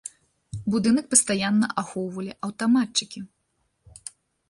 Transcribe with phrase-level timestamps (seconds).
[0.75, 3.19] Будынак пастаянна ахоўвалі аўтаматчыкі.